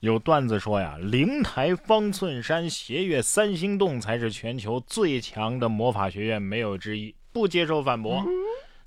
[0.00, 7.14] 有段子说呀，灵台方寸山，斜月三星洞才是全球最强的魔法学院，没有之一。
[7.32, 8.24] 不接受反驳。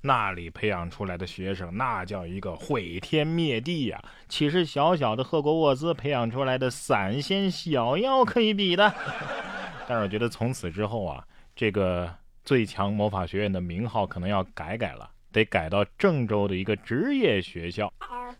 [0.00, 4.02] 那里培养出来的学生，那叫一个毁天灭地呀！
[4.28, 8.92] 岂是小小的赫格沃兹培养出来的散仙小妖可以比的？
[9.86, 11.24] 但是我觉得从此之后啊，
[11.54, 12.12] 这个
[12.44, 17.90] 最强魔法学院的名号可能要改改了，得改到郑州的一个职业学校。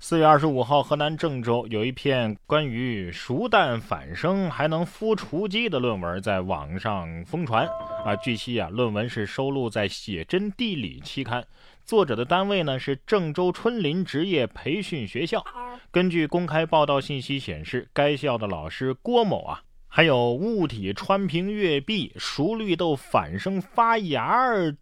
[0.00, 7.66] 四月二十五号，河南郑州有一篇关于熟蛋反生还能孵雏鸡的论文在网上疯传。
[8.04, 11.44] 啊，据悉啊，论文是收录在《写真地理》期刊，
[11.84, 15.42] 作者的单位呢是郑州春林职业培训学校。
[15.90, 24.28] 根据公开报道信息显示，该校的老师郭某啊，还有物体穿平越壁、熟绿豆反生发芽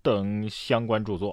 [0.03, 1.33] 等相关著作。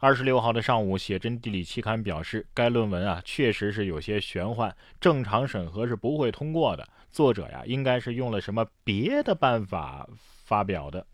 [0.00, 6.86] 二十六号的上午，《写真地理》期刊表示，该论文啊确实是有些玄幻，正常审核是不会通过的。
[7.10, 10.08] 作者呀，应该是用了什么别的办法
[10.44, 11.04] 发表的。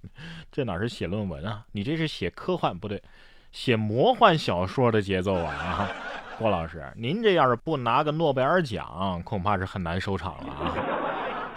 [0.50, 1.66] 这哪是写论文啊？
[1.72, 3.02] 你这是写科幻不对，
[3.52, 5.52] 写魔幻小说的节奏啊！
[5.52, 5.90] 啊，
[6.38, 10.74] 郭老师，您这要是不拿个诺贝尔奖，恐怕是很难收场了啊！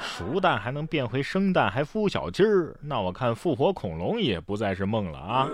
[0.02, 5.47] 熟蛋还能变回生蛋，还孵小鸡儿，那我看复活恐龙也不再是梦了啊！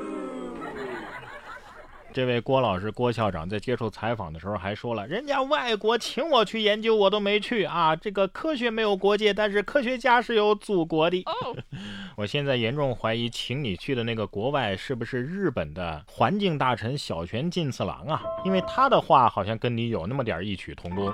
[2.12, 7.96] 这位郭老师、郭校长在接受采访的时候还说了，人家外国请我去研究，我都没去啊。
[7.96, 11.24] 这个科学没有国界，但是科学家是有祖国的。
[12.18, 18.22] 我现在严重怀疑，请你去的那个国外是不是日本的环境大臣小泉进次郎啊？
[18.44, 21.14] 因为他的话好像跟你有那么点异曲同工。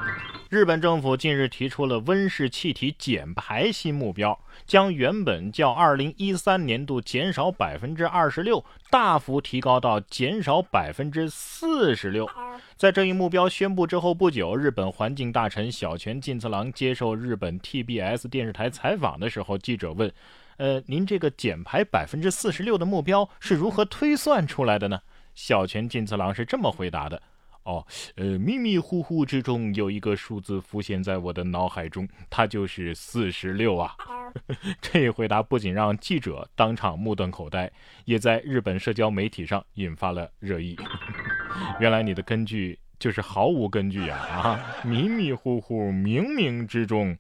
[0.49, 12.29] 日本政府近日提出了温室气体减排新目标，将原本较2013年度减少百分之二十六，大幅提高到减少百分之四十六。
[12.75, 20.11] 在这一目标宣布之后不久，日本环境大臣小泉进次郎接受日本 TBS 电视台采访的时候，记者问
[20.57, 25.01] ：“呃，您这个减排百分之四十六的目标是如何推算出来的呢？”
[25.35, 27.21] 小泉进次郎是这么回答的。
[27.65, 33.95] 哦，呃，迷迷糊糊之中有一个数字浮现在我的脑海中，它就是四十六啊。
[34.79, 37.71] 这一回答不仅让记者当场目瞪口呆，
[38.05, 40.77] 也在日本社交媒体上引发了热议。
[41.79, 44.17] 原来你的根据就是毫无根据啊！
[44.19, 47.17] 啊，迷迷糊糊，冥冥之中，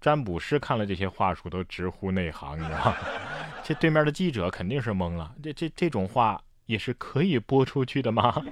[0.00, 2.96] 占卜师看了这些话术都直呼内行，你知道吗？
[3.62, 8.42] 这对面的记者肯定是懵了，这这这种话也是可以播出去的吗？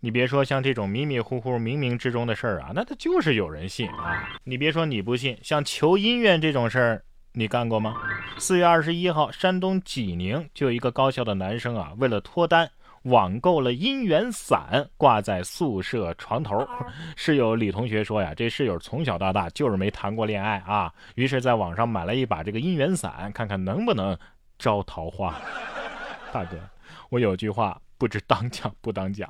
[0.00, 4.28] 你别说像这种迷迷糊糊、冥冥之中的事儿啊，那他就是有人信啊。
[4.44, 7.96] 你别说你不信，像求姻缘这种事儿，你干过吗？
[8.38, 12.70] 四月二十一号，山东济宁就有一个高校的男生啊，为了脱单，
[13.02, 16.64] 网购了姻缘伞，挂在宿舍床头。
[17.16, 24.16] 室友李同学说呀，这室友从小到大就是没谈过恋爱啊，于是在网上买了一把这个姻缘伞，看看能不能
[24.60, 25.34] 招桃花。
[26.32, 26.56] 大哥，
[27.10, 29.28] 我有句话不知当讲不当讲。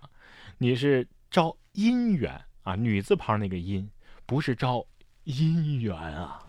[0.61, 2.33] 你是招姻缘
[2.65, 3.87] 啊，女字旁那个姻，
[4.27, 4.85] 不是招
[5.25, 6.43] 姻缘啊。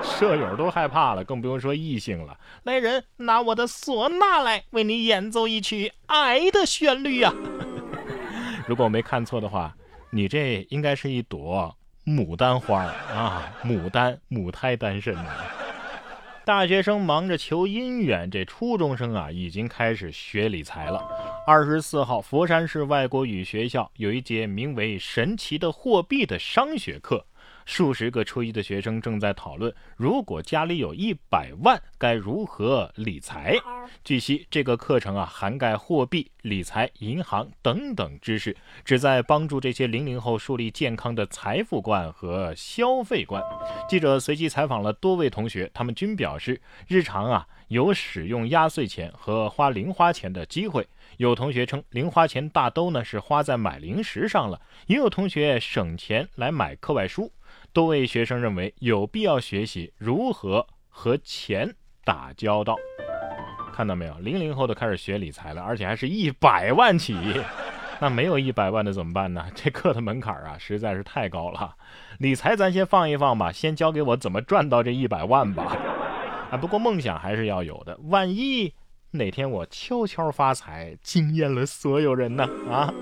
[0.00, 2.38] 舍友都害怕了，更不用说异性了。
[2.62, 7.34] 来人，拿我的唢呐来，为你演奏一曲爱的旋律呀。
[8.68, 9.76] 如果我没看错的话，
[10.10, 11.76] 你这应该是一朵
[12.06, 15.26] 牡丹花啊，牡丹母胎单身呢。
[16.44, 21.31] 大学生忙着求姻缘，这初中生啊已经开始学理财了。
[21.44, 27.26] 二十四号，佛山市外国语学校有一节名为“神奇的货币”的商学课。
[27.64, 33.56] 数十个初一的学生正在讨论，如果家里有一百万，该如何理财。
[34.04, 43.42] 据悉，这个课程啊，涵盖货币、理财、银行等等知识，旨在帮助这些零零后树立健康的财富观和消费观。
[43.88, 50.86] 记者随机采访了多位同学，他们均表示，日常啊有使用压岁钱和花零花钱的机会。
[51.18, 57.30] 有同学称，零花钱大都呢是花在买零食上了，也有同学省钱来买课外书。
[57.72, 61.74] 多位学生认为有必要学习如何和钱
[62.04, 62.76] 打交道。
[63.72, 67.16] 看到没有，零零后都开始学理财了，而且还是一百万起。
[67.98, 69.46] 那没有一百万的怎么办呢？
[69.54, 71.74] 这课的门槛啊实在是太高了。
[72.18, 75.76] 理财咱先放一放吧，先教给我怎么赚到这一百万吧。
[76.50, 77.98] 啊，不过梦想还是要有的。
[78.02, 78.74] 万一
[79.12, 82.46] 哪天我悄悄发财，惊艳了所有人呢？
[82.70, 82.92] 啊！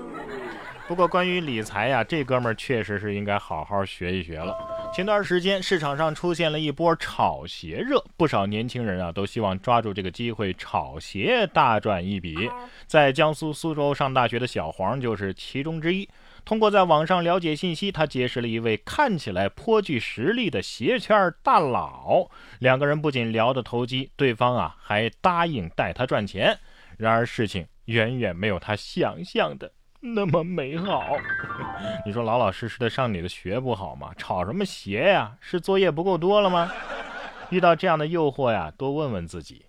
[0.91, 4.53] 不过，关于理财呀，这哥们儿确实是应该好好学一学了。
[4.93, 12.51] 前段时间市场上出现了一波炒鞋热，不少年轻人啊都希望抓住这个机会炒鞋大赚一笔。
[12.87, 16.09] 在江苏苏州上大学的小黄就是其中之一。
[16.43, 22.29] 通过在网上了解信息，他结识了一位看起来颇具实力的鞋圈大佬。
[22.59, 26.59] 两个人不仅聊得投机，对方啊还答应带他赚钱。
[26.97, 29.71] 然而事情远远没有他想象的
[30.15, 31.15] 那么美好。
[32.05, 34.11] 你说老老实实的上你的学不好吗？
[34.17, 35.37] 炒什么鞋呀？
[35.39, 36.71] 是作业不够多了吗？
[37.51, 39.65] 遇到这样的诱惑呀，多问问自己，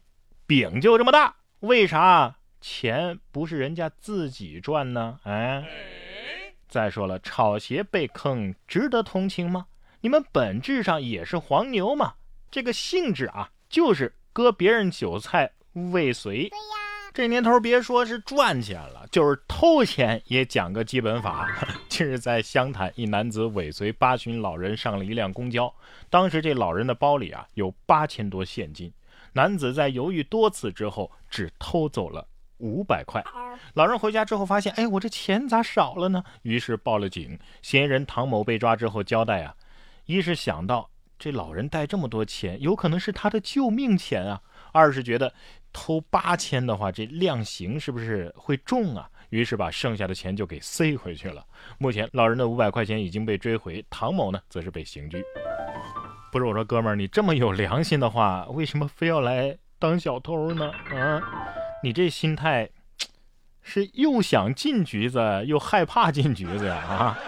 [0.46, 5.19] 饼就这么大，为啥钱不是人家自己赚呢？
[5.25, 5.64] 哎。
[6.69, 9.67] 再说了，炒鞋被坑，值得同情吗？
[10.00, 12.14] 你们本质上也是黄牛嘛。
[12.50, 15.50] 这个性质啊，就是割别人韭菜
[15.93, 16.49] 未遂。
[16.49, 16.81] 对呀，
[17.14, 21.47] 这年头别说是赚钱了，就是偷钱也讲个基本法。
[21.88, 25.73] 近日在湘潭，一男子尾随八旬老人上了一辆公交，
[26.09, 28.91] 当时这老人的包里啊有八千多现金，
[29.35, 32.26] 男子在犹豫多次之后，只偷走了。
[32.59, 33.23] 五百块，
[33.75, 36.23] 老人回家之后发现，哎，我这钱咋少了呢？
[36.43, 37.37] 于是报了警。
[37.61, 39.55] 嫌疑人唐某被抓之后交代啊，
[40.06, 40.88] 一是想到
[41.19, 45.35] 这老人带这么多钱，有可能是他的救命钱啊；二是觉得
[45.73, 49.09] 偷八千的话，这量刑是不是会重啊？
[49.31, 51.43] 于是把剩下的钱就给塞回去了。
[51.79, 55.25] 目前老人的五百块钱已经被追回，唐某呢，则是被刑拘。
[56.31, 60.71] 不是我说，哥们儿，你这么有良心的话，为什么非要来当小偷呢？
[60.91, 61.23] 啊？
[61.83, 62.69] 你这心态，
[63.63, 66.77] 是又想进局子又害怕进局子呀？
[66.77, 67.19] 啊，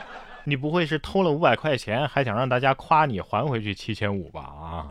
[0.45, 4.41] 你不会是偷了五百块钱，还想让大家夸你还回去七千五吧？
[4.41, 4.89] 啊，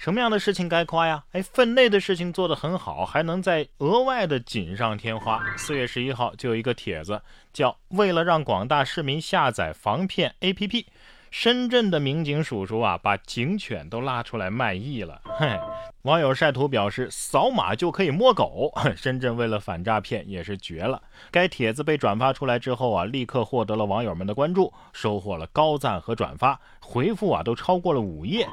[0.00, 1.24] 什么样的事情该夸呀？
[1.32, 5.44] 哎，分内的事情做得很好，还能再额外的锦上添花。
[5.58, 7.20] 四月十一号就有一个帖子，
[7.52, 10.86] 叫“为了让广大市民下载防骗 APP”。
[11.30, 15.20] 深圳的民警叔叔啊，把警犬都拉出来卖艺了。
[15.24, 15.58] 嘿，
[16.02, 18.72] 网友晒图表示，扫码就可以摸狗。
[18.96, 21.00] 深圳为了反诈骗也是绝了。
[21.30, 28.46] 该帖子被转发出来之后啊，立刻获得了网友们的关注，收获了高赞和转发，回复啊都超过了五页。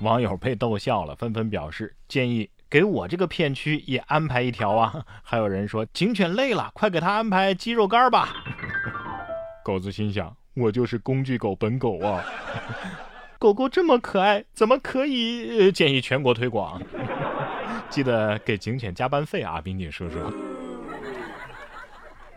[0.00, 5.04] 网友被逗笑了，纷纷表示建议给我这个片区也安排一条啊。
[5.22, 8.34] 还有人说警犬累了，快给他安排鸡肉干吧。
[9.64, 10.36] 狗子心想。
[10.56, 12.24] 我就是工具狗本狗啊！
[13.38, 16.80] 狗狗这么可爱，怎么可以呃建议全国推广？
[17.90, 20.16] 记得给警犬加班费啊，民警叔叔。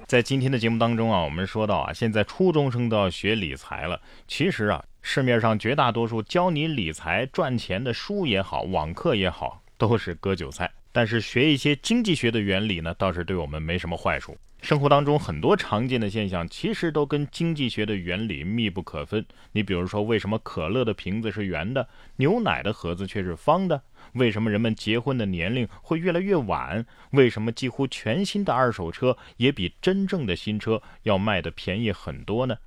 [0.06, 4.02] 在今天的节目当中啊，我们说到啊，现在初中生都要学理财了。
[4.28, 10.70] 其实啊，市面上绝大多数教你理财赚钱的书也好，网课也好，都是割韭菜。
[10.92, 14.36] 但是学一些经济学的原理呢，倒是对我们没什么坏处。
[14.62, 19.26] 生活当中很多常见的现象，其实都跟经济学的原理密不可分。
[19.54, 23.82] 你比如说，为什么可乐的瓶子是圆的，牛奶的盒子却是方的？
[24.14, 26.86] 为什么人们结婚的年龄会越来越晚？
[27.12, 32.58] 为什么几乎全新的二手车也比真正的新车要卖的便宜很多呢？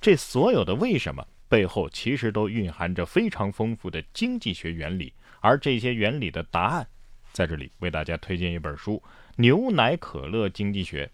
[0.00, 5.14] 这所有的为什么背后，其实都蕴含着非常丰富的经济学原理。
[5.40, 6.86] 而这些原理的答案，
[7.32, 8.94] 在这里为大家推荐一本书
[9.36, 11.06] 《牛奶可乐经济学》。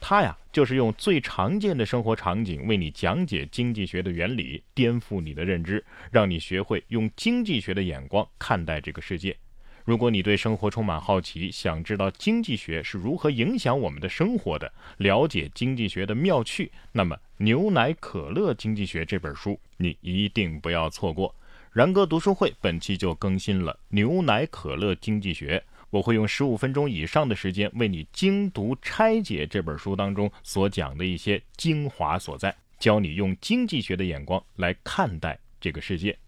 [0.00, 9.36] 他呀，就是用最常见的生活场景为你讲解经济学的原理，颠覆你的认知，让你学会用经济学的眼光看待这个世界。
[9.84, 21.34] 如果你对生活充满好奇，想知道经济学是如何影响我们的生活的，了解经济学的妙趣，那么《牛奶可乐经济学》这本书你一定不要错过。
[21.72, 25.58] 然哥读书会本期就更新了《牛奶可乐经济学》。
[25.92, 36.18] 我会用十五分钟以上的时间为你精读拆解这本书当中所讲的一些精华所在，教你用经济学的眼光来看待这个世界。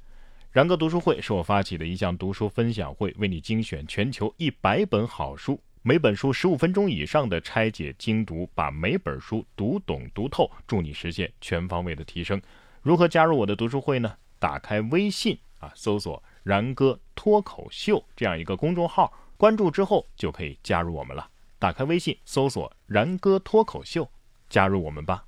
[0.52, 12.38] 然哥读书会是我发起的一项读书分享会，为你精选全球一百本好书，每本书十五分钟以上的拆解精读，把每本书读懂读透，助你实现全方位的提升。
[12.82, 14.14] 如何加入我的读书会呢？
[14.38, 19.10] 打开微信啊，搜索“然哥脱口秀”这样一个公众号。
[19.44, 21.28] 关注之后就可以加入我们了。
[21.58, 24.10] 打开微信，搜索“然哥脱口秀”，
[24.48, 25.26] 加入我们吧。